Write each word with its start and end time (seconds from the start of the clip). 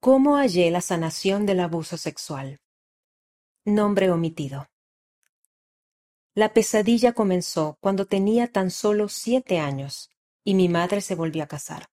¿Cómo 0.00 0.36
hallé 0.36 0.70
la 0.70 0.80
sanación 0.80 1.44
del 1.44 1.58
abuso 1.58 1.96
sexual? 1.96 2.60
Nombre 3.64 4.12
omitido. 4.12 4.68
La 6.34 6.52
pesadilla 6.52 7.14
comenzó 7.14 7.78
cuando 7.80 8.06
tenía 8.06 8.46
tan 8.46 8.70
solo 8.70 9.08
siete 9.08 9.58
años 9.58 10.08
y 10.44 10.54
mi 10.54 10.68
madre 10.68 11.00
se 11.00 11.16
volvió 11.16 11.42
a 11.42 11.48
casar. 11.48 11.90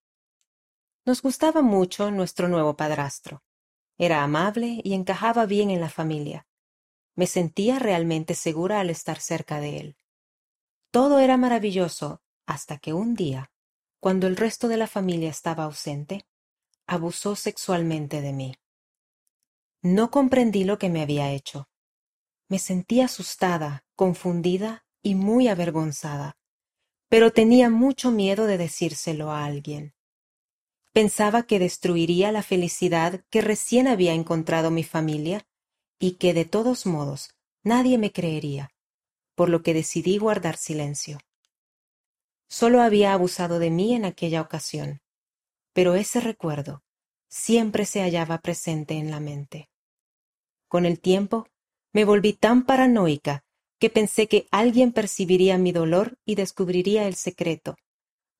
Nos 1.04 1.20
gustaba 1.20 1.62
mucho 1.62 2.12
nuestro 2.12 2.46
nuevo 2.46 2.76
padrastro. 2.76 3.42
Era 3.98 4.22
amable 4.22 4.80
y 4.84 4.94
encajaba 4.94 5.44
bien 5.44 5.70
en 5.70 5.80
la 5.80 5.90
familia. 5.90 6.46
Me 7.16 7.26
sentía 7.26 7.80
realmente 7.80 8.34
segura 8.34 8.78
al 8.78 8.90
estar 8.90 9.18
cerca 9.18 9.58
de 9.58 9.80
él. 9.80 9.96
Todo 10.92 11.18
era 11.18 11.36
maravilloso 11.36 12.22
hasta 12.46 12.78
que 12.78 12.92
un 12.92 13.16
día, 13.16 13.50
cuando 13.98 14.28
el 14.28 14.36
resto 14.36 14.68
de 14.68 14.76
la 14.76 14.86
familia 14.86 15.28
estaba 15.28 15.64
ausente, 15.64 16.24
abusó 16.86 17.36
sexualmente 17.36 18.20
de 18.20 18.32
mí. 18.32 18.56
No 19.82 20.10
comprendí 20.10 20.64
lo 20.64 20.78
que 20.78 20.88
me 20.88 21.02
había 21.02 21.32
hecho. 21.32 21.68
Me 22.48 22.58
sentí 22.58 23.00
asustada, 23.00 23.84
confundida 23.94 24.84
y 25.02 25.14
muy 25.14 25.48
avergonzada, 25.48 26.36
pero 27.08 27.32
tenía 27.32 27.70
mucho 27.70 28.10
miedo 28.10 28.46
de 28.46 28.58
decírselo 28.58 29.30
a 29.30 29.44
alguien. 29.44 29.94
Pensaba 30.92 31.42
que 31.42 31.58
destruiría 31.58 32.32
la 32.32 32.42
felicidad 32.42 33.24
que 33.30 33.42
recién 33.42 33.86
había 33.86 34.14
encontrado 34.14 34.70
mi 34.70 34.82
familia 34.82 35.46
y 35.98 36.12
que 36.12 36.34
de 36.34 36.44
todos 36.44 36.86
modos 36.86 37.34
nadie 37.62 37.98
me 37.98 38.12
creería, 38.12 38.70
por 39.34 39.48
lo 39.48 39.62
que 39.62 39.74
decidí 39.74 40.18
guardar 40.18 40.56
silencio. 40.56 41.18
Solo 42.48 42.80
había 42.80 43.12
abusado 43.12 43.58
de 43.58 43.70
mí 43.70 43.94
en 43.94 44.04
aquella 44.04 44.40
ocasión, 44.40 45.00
pero 45.76 45.94
ese 45.94 46.20
recuerdo 46.20 46.82
siempre 47.28 47.84
se 47.84 48.00
hallaba 48.00 48.38
presente 48.38 48.94
en 48.94 49.10
la 49.10 49.20
mente. 49.20 49.68
Con 50.68 50.86
el 50.86 51.00
tiempo, 51.00 51.48
me 51.92 52.06
volví 52.06 52.32
tan 52.32 52.64
paranoica 52.64 53.44
que 53.78 53.90
pensé 53.90 54.26
que 54.26 54.48
alguien 54.50 54.90
percibiría 54.94 55.58
mi 55.58 55.72
dolor 55.72 56.18
y 56.24 56.34
descubriría 56.34 57.06
el 57.06 57.14
secreto. 57.14 57.76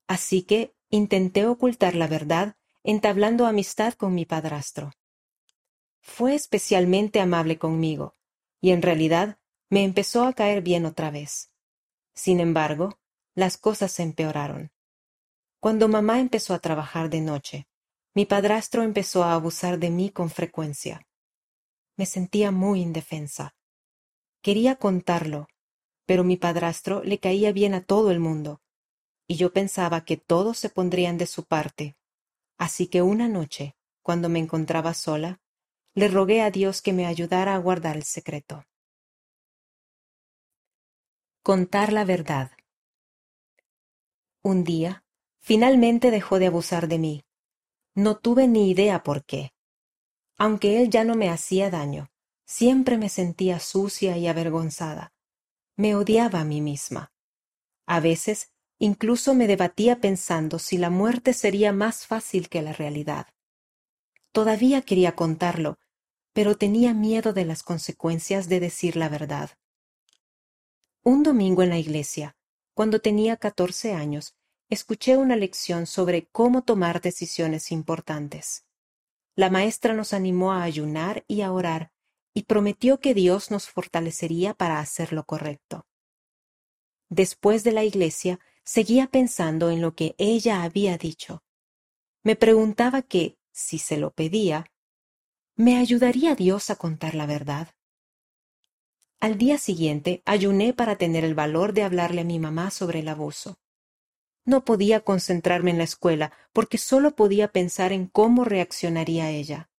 Así 0.07 0.45
que 0.45 0.73
intenté 0.89 1.45
ocultar 1.45 1.95
la 1.95 2.07
verdad 2.07 2.57
entablando 2.83 3.45
amistad 3.45 3.93
con 3.93 4.15
mi 4.15 4.25
padrastro. 4.25 4.93
Fue 6.01 6.35
especialmente 6.35 7.21
amable 7.21 7.59
conmigo, 7.59 8.15
y 8.63 8.71
en 8.71 8.81
realidad 8.81 9.37
me 9.69 9.85
empezó 9.85 10.25
a 10.25 10.33
caer 10.33 10.63
bien 10.63 10.87
otra 10.87 11.11
vez. 11.11 11.51
Sin 12.15 12.41
embargo, 12.41 12.99
las 13.35 13.59
cosas 13.59 13.93
se 13.93 14.05
empeoraron. 14.05 14.71
Cuando 15.67 15.89
mamá 15.89 16.21
empezó 16.21 16.55
a 16.55 16.61
trabajar 16.61 17.11
de 17.11 17.21
noche, 17.21 17.67
mi 18.15 18.25
padrastro 18.25 18.85
empezó 18.85 19.25
a 19.25 19.35
abusar 19.35 19.81
de 19.81 19.91
mí 19.91 20.11
con 20.11 20.31
frecuencia. 20.31 21.05
Me 21.97 22.07
sentía 22.07 22.53
muy 22.53 22.81
indefensa. 22.81 23.57
Quería 24.43 24.77
contarlo, 24.77 25.49
pero 26.05 26.23
mi 26.23 26.37
padrastro 26.37 27.03
le 27.03 27.19
caía 27.19 27.51
bien 27.51 27.75
a 27.75 27.83
todo 27.83 28.13
el 28.13 28.21
mundo, 28.21 28.61
y 29.27 29.35
yo 29.35 29.53
pensaba 29.53 30.05
que 30.05 30.17
todos 30.17 30.57
se 30.57 30.71
pondrían 30.71 31.19
de 31.19 31.27
su 31.27 31.43
parte. 31.43 31.97
Así 32.57 32.87
que 32.87 33.03
una 33.03 33.27
noche, 33.27 33.75
cuando 34.03 34.29
me 34.29 34.39
encontraba 34.39 34.95
sola, 34.95 35.41
le 35.95 36.07
rogué 36.07 36.43
a 36.43 36.53
Dios 36.53 36.81
que 36.81 36.93
me 36.93 37.07
ayudara 37.07 37.57
a 37.57 37.59
guardar 37.59 37.97
el 37.97 38.05
secreto. 38.05 38.63
Contar 41.43 41.93
la 41.93 42.05
verdad. 42.05 42.53
Un 44.45 44.63
día, 44.63 45.03
finalmente 45.47 46.11
dejó 46.11 46.41
de 46.41 46.49
abusar 46.49 46.89
de 46.89 46.99
mí, 46.99 47.25
no 47.95 48.17
tuve 48.17 48.49
ni 48.49 48.69
idea 48.69 49.05
por 49.05 49.25
qué. 49.25 49.53
Aunque 50.37 50.83
él 50.83 50.91
ya 50.91 51.05
no 51.05 51.15
me 51.15 51.31
hacía 51.31 51.71
daño, 51.71 52.11
siempre 52.45 52.99
me 52.99 53.09
sentía 53.09 53.61
sucia 53.61 54.19
y 54.19 54.27
avergonzada. 54.27 55.13
Me 55.77 55.95
odiaba 55.95 56.41
a 56.41 56.45
mí 56.45 56.61
misma. 56.61 57.13
A 57.87 58.01
veces 58.01 58.51
incluso 58.81 59.35
me 59.35 59.47
debatía 59.47 60.01
pensando 60.01 60.59
si 60.59 60.79
la 60.79 60.91
muerte 60.91 61.33
sería 61.33 61.73
más 61.73 62.09
fácil 62.09 62.49
que 62.49 62.61
la 62.61 62.73
realidad. 62.73 63.29
Todavía 64.33 64.83
quería 64.83 65.15
contarlo, 65.15 65.79
pero 66.33 66.57
tenía 66.57 66.93
miedo 66.93 67.33
de 67.33 67.45
las 67.45 67.63
consecuencias 67.63 68.49
de 68.49 68.59
decir 68.59 68.97
la 68.97 69.09
verdad. 69.09 69.51
Un 71.05 71.23
domingo 71.23 71.63
en 71.63 71.71
la 71.71 71.79
iglesia, 71.79 72.37
cuando 72.75 72.99
tenía 72.99 73.37
catorce 73.37 73.95
años, 73.95 74.35
escuché 74.69 75.17
una 75.17 75.37
lección 75.37 75.87
sobre 75.87 76.27
cómo 76.27 76.63
tomar 76.63 77.01
decisiones 77.01 77.71
importantes. 77.71 78.65
La 79.35 79.51
maestra 79.51 79.95
nos 79.95 80.13
animó 80.13 80.53
a 80.53 80.63
ayunar 80.63 81.25
y 81.29 81.43
a 81.43 81.53
orar 81.53 81.93
y 82.35 82.45
prometió 82.45 83.01
que 83.01 83.15
Dios 83.15 83.51
nos 83.51 83.69
fortalecería 83.69 84.55
para 84.55 84.81
hacer 84.81 85.13
lo 85.13 85.25
correcto. 85.25 85.87
Después 87.09 87.65
de 87.65 87.73
la 87.73 87.85
iglesia, 87.85 88.41
seguía 88.65 89.07
pensando 89.07 89.71
en 89.71 89.81
lo 89.81 89.95
que 89.95 90.15
ella 90.19 90.63
había 90.63 90.99
dicho. 90.99 91.45
Me 92.23 92.35
preguntaba 92.35 93.03
que, 93.03 93.39
si 93.53 93.79
se 93.79 93.97
lo 93.97 94.11
pedía, 94.11 94.67
¿me 95.55 95.77
ayudaría 95.77 96.35
Dios 96.35 96.69
a 96.71 96.77
contar 96.77 97.15
la 97.15 97.27
verdad? 97.27 97.69
Al 99.21 99.39
día 99.39 99.57
siguiente 99.57 100.23
ayuné 100.27 100.75
para 100.75 100.97
tener 100.97 101.25
el 101.25 101.35
valor 101.35 101.73
de 101.73 101.85
hablarle 101.85 102.23
a 102.23 102.25
mi 102.25 102.39
mamá 102.39 102.71
sobre 102.71 103.01
el 103.01 103.09
abuso. 103.09 103.59
No 104.47 104.65
podía 104.65 105.01
concentrarme 105.01 105.73
en 105.73 105.79
la 105.79 105.85
escuela 105.85 106.33
porque 106.53 106.79
solo 106.79 107.17
podía 107.17 107.49
pensar 107.53 107.93
en 107.93 108.07
cómo 108.07 108.45
reaccionaría 108.45 109.29
ella. 109.29 109.71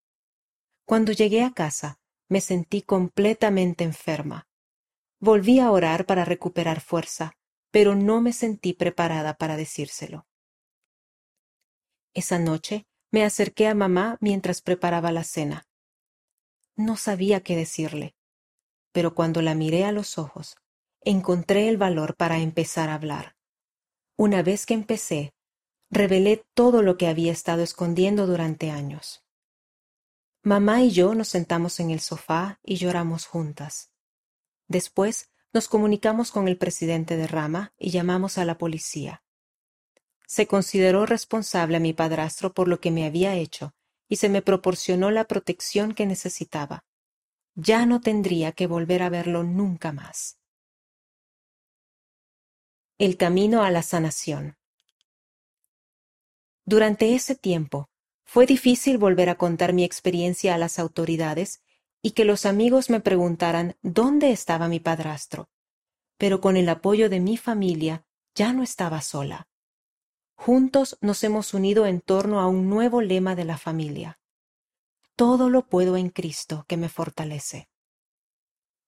Cuando 0.85 1.13
llegué 1.13 1.43
a 1.43 1.53
casa, 1.53 1.99
me 2.27 2.41
sentí 2.41 2.81
completamente 2.81 3.85
enferma. 3.85 4.47
Volví 5.19 5.59
a 5.59 5.71
orar 5.71 6.05
para 6.05 6.25
recuperar 6.25 6.81
fuerza, 6.81 7.37
pero 7.71 7.95
no 7.95 8.19
me 8.21 8.33
sentí 8.33 8.73
preparada 8.73 9.35
para 9.35 9.55
decírselo. 9.55 10.27
Esa 12.13 12.37
noche 12.37 12.85
me 13.09 13.23
acerqué 13.23 13.67
a 13.67 13.73
mamá 13.73 14.17
mientras 14.19 14.61
preparaba 14.61 15.13
la 15.13 15.23
cena. 15.23 15.65
No 16.75 16.97
sabía 16.97 17.41
qué 17.41 17.55
decirle, 17.55 18.15
pero 18.91 19.15
cuando 19.15 19.41
la 19.41 19.55
miré 19.55 19.85
a 19.85 19.93
los 19.93 20.17
ojos, 20.17 20.57
encontré 21.01 21.69
el 21.69 21.77
valor 21.77 22.17
para 22.17 22.39
empezar 22.39 22.89
a 22.89 22.95
hablar. 22.95 23.36
Una 24.19 24.41
vez 24.41 24.65
que 24.65 24.73
empecé, 24.73 25.35
revelé 25.91 26.43
todo 26.55 26.81
lo 26.81 26.97
que 26.97 27.07
había 27.07 27.31
estado 27.31 27.61
escondiendo 27.61 28.25
durante 28.25 28.71
años. 28.71 29.23
Mamá 30.41 30.81
y 30.81 30.89
yo 30.89 31.13
nos 31.13 31.27
sentamos 31.27 31.79
en 31.79 31.91
el 31.91 31.99
sofá 31.99 32.59
y 32.63 32.77
lloramos 32.77 33.27
juntas. 33.27 33.91
Después 34.67 35.29
nos 35.53 35.67
comunicamos 35.67 36.31
con 36.31 36.47
el 36.47 36.57
presidente 36.57 37.15
de 37.15 37.27
Rama 37.27 37.75
y 37.77 37.91
llamamos 37.91 38.39
a 38.39 38.45
la 38.45 38.57
policía. 38.57 39.23
Se 40.25 40.47
consideró 40.47 41.05
responsable 41.05 41.77
a 41.77 41.79
mi 41.79 41.93
padrastro 41.93 42.55
por 42.55 42.67
lo 42.67 42.79
que 42.79 42.89
me 42.89 43.05
había 43.05 43.35
hecho 43.35 43.75
y 44.09 44.15
se 44.15 44.29
me 44.29 44.41
proporcionó 44.41 45.11
la 45.11 45.25
protección 45.25 45.93
que 45.93 46.07
necesitaba. 46.07 46.85
Ya 47.53 47.85
no 47.85 48.01
tendría 48.01 48.51
que 48.51 48.65
volver 48.65 49.03
a 49.03 49.09
verlo 49.09 49.43
nunca 49.43 49.91
más. 49.91 50.39
El 52.99 53.15
camino 53.15 53.61
a 53.61 53.69
la 53.69 53.83
sanación. 53.83 54.57
Durante 56.65 57.13
ese 57.13 57.35
tiempo, 57.35 57.91
fue 58.23 58.47
difícil 58.47 58.97
volver 58.97 59.29
a 59.29 59.35
contar 59.35 59.71
mi 59.71 59.83
experiencia 59.83 60.55
a 60.55 60.57
las 60.57 60.79
autoridades 60.79 61.61
y 62.01 62.11
que 62.11 62.25
los 62.25 62.47
amigos 62.47 62.89
me 62.89 62.99
preguntaran 62.99 63.75
dónde 63.83 64.31
estaba 64.31 64.67
mi 64.67 64.79
padrastro. 64.79 65.47
Pero 66.17 66.41
con 66.41 66.57
el 66.57 66.67
apoyo 66.69 67.07
de 67.07 67.19
mi 67.19 67.37
familia 67.37 68.03
ya 68.33 68.51
no 68.51 68.63
estaba 68.63 69.01
sola. 69.01 69.47
Juntos 70.33 70.97
nos 70.99 71.23
hemos 71.23 71.53
unido 71.53 71.85
en 71.85 72.01
torno 72.01 72.39
a 72.39 72.47
un 72.47 72.67
nuevo 72.67 73.01
lema 73.01 73.35
de 73.35 73.45
la 73.45 73.59
familia. 73.59 74.19
Todo 75.15 75.51
lo 75.51 75.67
puedo 75.67 75.97
en 75.97 76.09
Cristo 76.09 76.65
que 76.67 76.77
me 76.77 76.89
fortalece. 76.89 77.69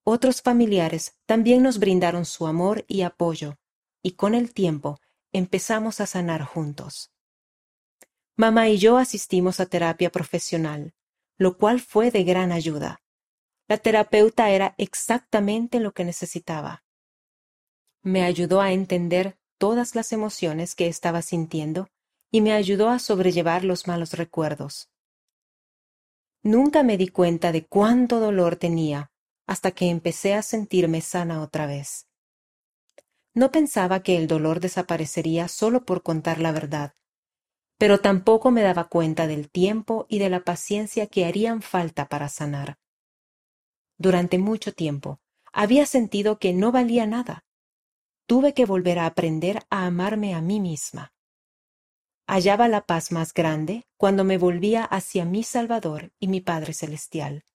Otros 0.04 0.42
familiares 0.42 1.16
también 1.28 1.62
nos 1.62 1.78
brindaron 1.78 2.26
su 2.26 2.48
amor 2.48 2.86
y 2.88 3.04
apoyo 3.04 3.60
y 4.02 4.12
con 4.12 4.36
el 4.36 4.54
tiempo 4.54 5.00
empezamos 5.32 6.02
a 6.02 6.06
sanar 6.06 6.44
juntos. 6.44 7.12
Mamá 8.36 8.70
y 8.70 8.78
yo 8.78 8.98
asistimos 8.98 9.60
a 9.60 9.66
terapia 9.66 10.10
profesional, 10.12 10.94
lo 11.38 11.58
cual 11.58 11.80
fue 11.80 12.12
de 12.12 12.24
gran 12.24 12.52
ayuda. 12.52 13.02
La 13.68 13.78
terapeuta 13.78 14.50
era 14.50 14.76
exactamente 14.78 15.80
lo 15.80 15.94
que 15.94 16.06
necesitaba. 16.06 16.84
Me 18.02 18.24
ayudó 18.24 18.62
a 18.62 18.72
entender 18.72 19.38
todas 19.58 19.94
las 19.94 20.14
emociones 20.14 20.74
que 20.74 20.88
estaba 20.88 21.22
sintiendo 21.22 21.90
y 22.32 22.42
me 22.42 22.54
ayudó 22.54 22.90
a 22.90 23.00
sobrellevar 23.00 23.64
los 23.64 23.88
malos 23.88 24.14
recuerdos. 24.14 24.90
Nunca 26.42 26.84
me 26.84 26.98
di 26.98 27.10
cuenta 27.10 27.52
de 27.52 27.66
cuánto 27.66 28.20
dolor 28.20 28.56
tenía 28.56 29.12
hasta 29.46 29.72
que 29.72 29.90
empecé 29.90 30.34
a 30.36 30.42
sentirme 30.42 31.02
sana 31.02 31.42
otra 31.42 31.66
vez. 31.66 32.09
No 33.40 33.54
pensaba 33.54 34.04
que 34.04 34.18
el 34.18 34.28
dolor 34.28 34.60
desaparecería 34.60 35.48
solo 35.48 35.86
por 35.86 36.04
contar 36.04 36.42
la 36.42 36.52
verdad, 36.52 36.92
pero 37.78 38.02
tampoco 38.02 38.52
me 38.52 38.62
daba 38.62 38.90
cuenta 38.90 39.28
del 39.28 39.50
tiempo 39.50 40.06
y 40.10 40.20
de 40.20 40.30
la 40.30 40.44
paciencia 40.44 41.08
que 41.08 41.24
harían 41.24 41.62
falta 41.62 42.10
para 42.10 42.28
sanar. 42.28 42.80
Durante 43.98 44.40
mucho 44.40 44.74
tiempo 44.74 45.22
había 45.54 45.86
sentido 45.86 46.38
que 46.38 46.52
no 46.52 46.74
valía 46.74 47.08
nada. 47.08 47.46
Tuve 48.28 48.54
que 48.54 48.66
volver 48.66 49.00
a 49.00 49.06
aprender 49.06 49.66
a 49.70 49.86
amarme 49.86 50.34
a 50.34 50.42
mí 50.42 50.60
misma. 50.60 51.14
Hallaba 52.28 52.68
la 52.68 52.86
paz 52.86 53.14
más 53.14 53.34
grande 53.34 53.88
cuando 53.96 54.26
me 54.26 54.38
volvía 54.38 54.84
hacia 54.84 55.24
mi 55.24 55.44
Salvador 55.44 56.12
y 56.20 56.28
mi 56.28 56.42
Padre 56.42 56.74
Celestial. 56.74 57.46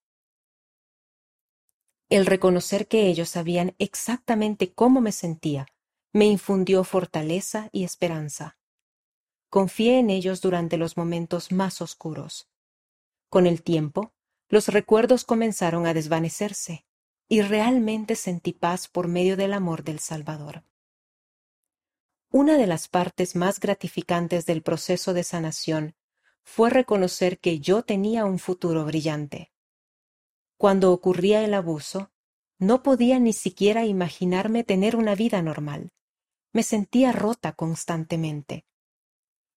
El 2.08 2.25
reconocer 2.25 2.88
que 2.88 3.06
ellos 3.06 3.28
sabían 3.28 3.75
exactamente 3.78 4.72
cómo 4.72 5.02
me 5.02 5.12
sentía 5.12 5.66
me 6.14 6.26
infundió 6.26 6.84
fortaleza 6.84 7.69
y 7.72 7.82
esperanza. 7.82 8.56
Confié 9.50 9.99
en 9.99 10.11
ellos 10.11 10.40
durante 10.40 10.76
los 10.76 10.96
momentos 10.96 11.50
más 11.50 11.82
oscuros. 11.82 12.49
Con 13.28 13.49
el 13.49 13.64
tiempo, 13.64 14.14
los 14.49 14.69
recuerdos 14.69 15.25
comenzaron 15.25 15.87
a 15.87 15.93
desvanecerse 15.93 16.87
y 17.28 17.43
realmente 17.43 18.14
sentí 18.14 18.52
paz 18.52 18.87
por 18.87 19.08
medio 19.08 19.37
del 19.37 19.52
amor 19.52 19.82
del 19.82 19.99
Salvador. 19.99 20.62
Una 22.31 22.58
de 22.58 22.69
las 22.69 22.87
partes 22.87 23.34
más 23.34 23.58
gratificantes 23.58 24.46
del 24.46 24.62
proceso 24.62 25.14
de 25.14 25.25
sanación 25.25 25.96
fue 26.44 26.70
reconocer 26.70 27.40
que 27.40 27.58
yo 27.58 27.82
tenía 27.82 28.25
un 28.25 28.38
futuro 28.38 28.84
brillante. 28.84 29.50
Cuando 30.58 30.93
ocurría 30.93 31.44
el 31.44 31.55
abuso, 31.55 32.12
no 32.61 32.84
podía 32.84 33.19
ni 33.19 33.32
siquiera 33.32 33.84
imaginarme 33.84 34.62
tener 34.62 34.94
una 34.94 35.16
vida 35.16 35.43
normal. 35.43 35.90
Me 36.54 36.62
sentía 36.62 37.10
rota 37.10 37.52
constantemente. 37.52 38.64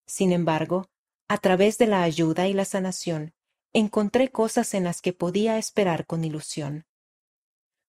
Sin 0.04 0.32
embargo, 0.32 0.90
a 1.28 1.38
través 1.38 1.78
de 1.78 1.86
la 1.86 2.02
ayuda 2.02 2.48
y 2.48 2.54
la 2.54 2.64
sanación, 2.64 3.34
encontré 3.72 4.32
cosas 4.32 4.74
en 4.74 4.82
las 4.82 5.00
que 5.00 5.12
podía 5.12 5.58
esperar 5.58 6.06
con 6.06 6.24
ilusión. 6.24 6.86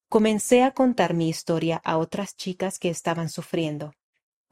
Comencé 0.10 0.62
a 0.62 0.76
contar 0.76 1.16
mi 1.16 1.28
historia 1.28 1.82
a 1.84 1.98
otras 1.98 2.36
chicas 2.36 2.78
que 2.78 2.90
estaban 2.90 3.30
sufriendo, 3.30 3.94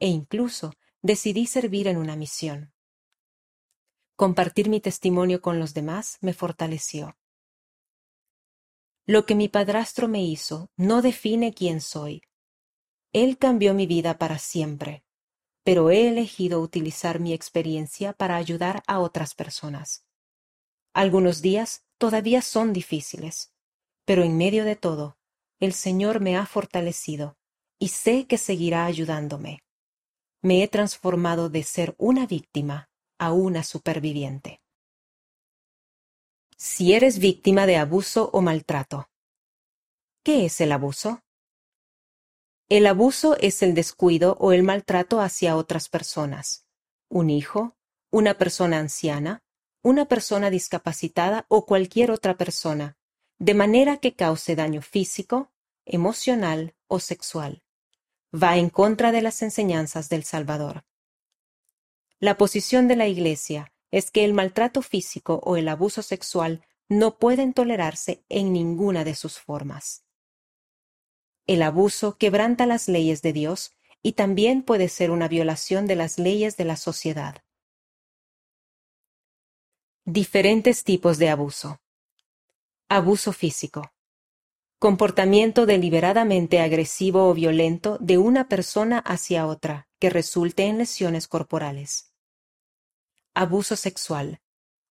e 0.00 0.08
incluso 0.08 0.72
decidí 1.02 1.46
servir 1.46 1.86
en 1.86 1.96
una 1.96 2.16
misión. 2.16 2.72
Compartir 4.16 4.68
mi 4.68 4.80
testimonio 4.80 5.40
con 5.40 5.60
los 5.60 5.72
demás 5.72 6.18
me 6.20 6.32
fortaleció. 6.32 7.16
Lo 9.06 9.24
que 9.24 9.36
mi 9.36 9.48
padrastro 9.48 10.08
me 10.08 10.24
hizo 10.24 10.72
no 10.76 11.00
define 11.00 11.54
quién 11.54 11.80
soy. 11.80 12.22
Él 13.12 13.38
cambió 13.38 13.74
mi 13.74 13.86
vida 13.86 14.18
para 14.18 14.38
siempre, 14.38 15.04
pero 15.64 15.90
he 15.90 16.08
elegido 16.08 16.60
utilizar 16.60 17.20
mi 17.20 17.32
experiencia 17.32 18.12
para 18.12 18.36
ayudar 18.36 18.82
a 18.86 19.00
otras 19.00 19.34
personas. 19.34 20.04
Algunos 20.92 21.42
días 21.42 21.84
todavía 21.98 22.42
son 22.42 22.72
difíciles, 22.72 23.52
pero 24.04 24.22
en 24.22 24.36
medio 24.36 24.64
de 24.64 24.76
todo, 24.76 25.18
el 25.60 25.72
Señor 25.72 26.20
me 26.20 26.36
ha 26.36 26.46
fortalecido 26.46 27.36
y 27.78 27.88
sé 27.88 28.26
que 28.26 28.38
seguirá 28.38 28.86
ayudándome. 28.86 29.64
Me 30.42 30.62
he 30.62 30.68
transformado 30.68 31.48
de 31.48 31.62
ser 31.62 31.94
una 31.98 32.26
víctima 32.26 32.90
a 33.18 33.32
una 33.32 33.64
superviviente 33.64 34.60
si 36.58 36.92
eres 36.92 37.20
víctima 37.20 37.66
de 37.66 37.76
abuso 37.76 38.30
o 38.32 38.42
maltrato. 38.42 39.08
¿Qué 40.24 40.44
es 40.46 40.60
el 40.60 40.72
abuso? 40.72 41.22
El 42.68 42.86
abuso 42.86 43.34
es 43.40 43.62
el 43.62 43.72
descuido 43.72 44.36
o 44.40 44.52
el 44.52 44.62
maltrato 44.62 45.22
hacia 45.22 45.56
otras 45.56 45.88
personas, 45.88 46.66
un 47.08 47.30
hijo, 47.30 47.78
una 48.10 48.36
persona 48.36 48.78
anciana, 48.78 49.42
una 49.82 50.04
persona 50.04 50.50
discapacitada 50.50 51.46
o 51.48 51.64
cualquier 51.64 52.10
otra 52.10 52.36
persona, 52.36 52.98
de 53.38 53.54
manera 53.54 53.96
que 53.96 54.14
cause 54.14 54.54
daño 54.54 54.82
físico, 54.82 55.50
emocional 55.86 56.74
o 56.88 57.00
sexual. 57.00 57.62
Va 58.34 58.58
en 58.58 58.68
contra 58.68 59.12
de 59.12 59.22
las 59.22 59.40
enseñanzas 59.40 60.10
del 60.10 60.24
Salvador. 60.24 60.84
La 62.20 62.36
posición 62.36 62.86
de 62.86 62.96
la 62.96 63.06
Iglesia 63.06 63.72
es 63.90 64.10
que 64.10 64.26
el 64.26 64.34
maltrato 64.34 64.82
físico 64.82 65.40
o 65.42 65.56
el 65.56 65.68
abuso 65.68 66.02
sexual 66.02 66.66
no 66.90 67.16
pueden 67.16 67.54
tolerarse 67.54 68.26
en 68.28 68.52
ninguna 68.52 69.04
de 69.04 69.14
sus 69.14 69.38
formas. 69.38 70.04
El 71.48 71.62
abuso 71.62 72.16
quebranta 72.16 72.64
las 72.66 72.86
leyes 72.86 73.20
de 73.22 73.32
Dios 73.32 73.72
y 74.00 74.12
también 74.12 74.62
puede 74.62 74.88
ser 74.88 75.10
una 75.10 75.26
violación 75.26 75.88
de 75.88 75.96
las 75.96 76.20
leyes 76.20 76.56
de 76.56 76.64
la 76.64 76.76
sociedad. 76.76 77.42
Diferentes 80.04 80.84
tipos 80.84 81.18
de 81.18 81.30
abuso. 81.30 81.80
Abuso 82.88 83.32
físico. 83.32 83.90
Comportamiento 84.78 85.66
deliberadamente 85.66 86.60
agresivo 86.60 87.28
o 87.28 87.34
violento 87.34 87.98
de 88.00 88.18
una 88.18 88.48
persona 88.48 89.00
hacia 89.00 89.48
otra 89.48 89.88
que 89.98 90.08
resulte 90.08 90.66
en 90.66 90.78
lesiones 90.78 91.26
corporales 91.26 92.08
abuso 93.38 93.76
sexual, 93.76 94.40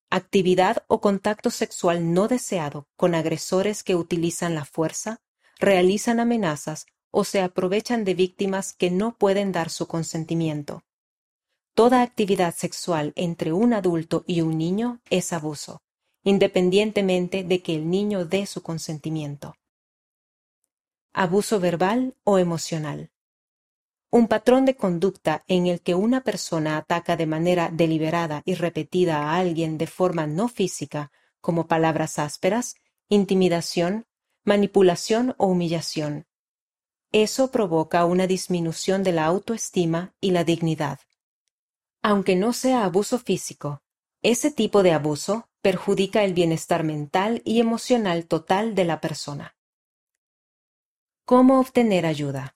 actividad 0.09 0.85
o 0.87 1.01
contacto 1.01 1.49
sexual 1.49 2.13
no 2.13 2.29
deseado 2.29 2.87
con 2.95 3.13
agresores 3.13 3.83
que 3.83 3.93
utilizan 3.93 4.55
la 4.55 4.63
fuerza, 4.63 5.19
realizan 5.59 6.19
amenazas 6.19 6.85
o 7.11 7.23
se 7.23 7.41
aprovechan 7.41 8.03
de 8.03 8.13
víctimas 8.13 8.73
que 8.73 8.91
no 8.91 9.17
pueden 9.17 9.51
dar 9.51 9.69
su 9.69 9.87
consentimiento. 9.87 10.83
Toda 11.73 12.01
actividad 12.01 12.55
sexual 12.55 13.13
entre 13.15 13.53
un 13.53 13.73
adulto 13.73 14.23
y 14.27 14.41
un 14.41 14.57
niño 14.57 15.01
es 15.09 15.33
abuso, 15.33 15.81
independientemente 16.23 17.43
de 17.43 17.61
que 17.61 17.75
el 17.75 17.89
niño 17.89 18.25
dé 18.25 18.45
su 18.45 18.61
consentimiento. 18.61 19.55
Abuso 21.13 21.59
verbal 21.59 22.15
o 22.23 22.37
emocional 22.37 23.11
un 24.09 24.27
patrón 24.27 24.65
de 24.65 24.75
conducta 24.75 25.43
en 25.47 25.67
el 25.67 25.81
que 25.81 25.93
una 25.93 26.21
persona 26.21 26.77
ataca 26.77 27.15
de 27.15 27.27
manera 27.27 27.69
deliberada 27.71 28.41
y 28.45 28.55
repetida 28.55 29.17
a 29.17 29.37
alguien 29.37 29.77
de 29.77 29.85
forma 29.85 30.25
no 30.25 30.47
física, 30.47 31.11
como 31.39 31.67
palabras 31.67 32.17
ásperas, 32.17 32.75
intimidación, 33.09 34.06
manipulación 34.47 35.35
o 35.37 35.47
humillación. 35.47 36.25
Eso 37.11 37.51
provoca 37.51 38.05
una 38.05 38.27
disminución 38.27 39.03
de 39.03 39.11
la 39.11 39.25
autoestima 39.25 40.15
y 40.21 40.31
la 40.31 40.45
dignidad. 40.45 40.99
Aunque 42.01 42.37
no 42.37 42.53
sea 42.53 42.85
abuso 42.85 43.19
físico, 43.19 43.81
ese 44.21 44.49
tipo 44.49 44.83
de 44.83 44.93
abuso 44.93 45.49
perjudica 45.61 46.23
el 46.23 46.33
bienestar 46.33 46.85
mental 46.85 47.41
y 47.43 47.59
emocional 47.59 48.25
total 48.25 48.73
de 48.73 48.85
la 48.85 49.01
persona. 49.01 49.57
¿Cómo 51.25 51.59
obtener 51.59 52.05
ayuda? 52.05 52.55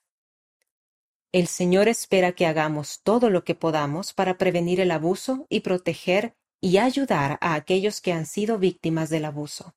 El 1.30 1.46
Señor 1.46 1.88
espera 1.88 2.32
que 2.32 2.46
hagamos 2.46 3.02
todo 3.02 3.28
lo 3.28 3.44
que 3.44 3.54
podamos 3.54 4.14
para 4.14 4.38
prevenir 4.38 4.80
el 4.80 4.92
abuso 4.92 5.46
y 5.50 5.60
proteger 5.60 6.36
y 6.58 6.78
ayudar 6.78 7.36
a 7.42 7.52
aquellos 7.52 8.00
que 8.00 8.14
han 8.14 8.24
sido 8.24 8.58
víctimas 8.58 9.10
del 9.10 9.26
abuso. 9.26 9.74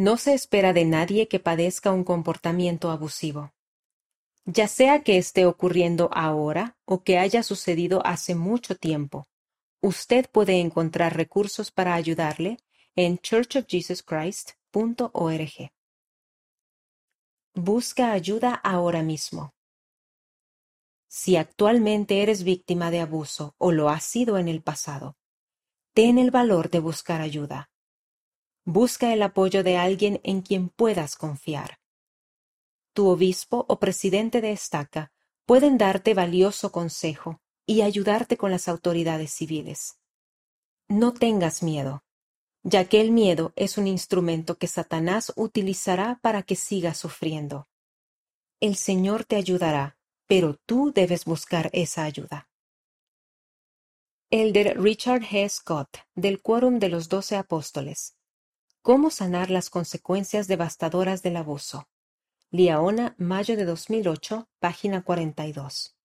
No 0.00 0.16
se 0.16 0.32
espera 0.32 0.72
de 0.72 0.86
nadie 0.86 1.28
que 1.28 1.40
padezca 1.40 1.92
un 1.92 2.04
comportamiento 2.04 2.90
abusivo. 2.90 3.52
Ya 4.46 4.66
sea 4.66 5.02
que 5.02 5.18
esté 5.18 5.44
ocurriendo 5.44 6.08
ahora 6.14 6.78
o 6.86 7.02
que 7.02 7.18
haya 7.18 7.42
sucedido 7.42 8.00
hace 8.06 8.34
mucho 8.34 8.76
tiempo, 8.76 9.28
usted 9.82 10.24
puede 10.30 10.58
encontrar 10.58 11.18
recursos 11.18 11.70
para 11.70 11.92
ayudarle 11.92 12.56
en 12.96 13.18
churchofjesuschrist.org. 13.18 15.70
Busca 17.52 18.12
ayuda 18.12 18.54
ahora 18.54 19.02
mismo. 19.02 19.52
Si 21.08 21.36
actualmente 21.36 22.22
eres 22.22 22.42
víctima 22.42 22.90
de 22.90 23.00
abuso 23.00 23.54
o 23.58 23.70
lo 23.70 23.90
has 23.90 24.04
sido 24.04 24.38
en 24.38 24.48
el 24.48 24.62
pasado, 24.62 25.18
ten 25.92 26.16
el 26.16 26.30
valor 26.30 26.70
de 26.70 26.78
buscar 26.78 27.20
ayuda. 27.20 27.69
Busca 28.64 29.12
el 29.12 29.22
apoyo 29.22 29.62
de 29.62 29.76
alguien 29.76 30.20
en 30.22 30.42
quien 30.42 30.68
puedas 30.68 31.16
confiar. 31.16 31.78
Tu 32.92 33.08
obispo 33.08 33.64
o 33.68 33.78
presidente 33.78 34.40
de 34.40 34.52
estaca 34.52 35.12
pueden 35.46 35.78
darte 35.78 36.14
valioso 36.14 36.70
consejo 36.70 37.40
y 37.66 37.82
ayudarte 37.82 38.36
con 38.36 38.50
las 38.50 38.68
autoridades 38.68 39.32
civiles. 39.32 39.98
No 40.88 41.14
tengas 41.14 41.62
miedo, 41.62 42.04
ya 42.62 42.84
que 42.84 43.00
el 43.00 43.12
miedo 43.12 43.52
es 43.56 43.78
un 43.78 43.86
instrumento 43.86 44.58
que 44.58 44.66
Satanás 44.66 45.32
utilizará 45.36 46.18
para 46.20 46.42
que 46.42 46.56
sigas 46.56 46.98
sufriendo. 46.98 47.68
El 48.60 48.76
Señor 48.76 49.24
te 49.24 49.36
ayudará 49.36 49.96
pero 50.30 50.54
tú 50.64 50.92
debes 50.94 51.24
buscar 51.24 51.70
esa 51.72 52.04
ayuda. 52.04 52.48
Elder 54.30 54.80
Richard 54.80 55.22
G. 55.22 55.48
Scott, 55.48 55.88
del 56.14 56.40
Quórum 56.40 56.78
de 56.78 56.88
los 56.88 57.08
Doce 57.08 57.34
Apóstoles. 57.34 58.14
¿Cómo 58.82 59.10
sanar 59.10 59.50
las 59.50 59.68
consecuencias 59.68 60.48
devastadoras 60.48 61.22
del 61.22 61.36
abuso? 61.36 61.90
Liaona, 62.50 63.14
mayo 63.18 63.54
de 63.54 63.66
2008, 63.66 64.48
página 64.58 65.02
42. 65.02 65.99